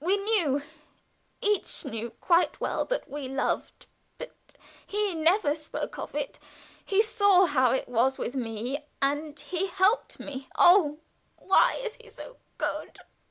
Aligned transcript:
We 0.00 0.16
knew 0.16 0.62
each 1.42 1.84
knew 1.84 2.08
quite 2.12 2.60
well 2.62 2.86
that 2.86 3.10
we 3.10 3.28
loved, 3.28 3.84
but 4.16 4.54
he 4.86 5.14
never 5.14 5.52
spoke 5.52 5.98
of 5.98 6.14
it. 6.14 6.40
He 6.82 7.02
saw 7.02 7.44
how 7.44 7.72
it 7.72 7.86
was 7.86 8.16
with 8.16 8.34
me 8.34 8.86
and 9.02 9.38
he 9.38 9.66
helped 9.66 10.18
me 10.18 10.48
oh, 10.56 11.00
why 11.36 11.74
is 11.84 11.96
he 11.96 12.08
so 12.08 12.38
good? 12.56 13.00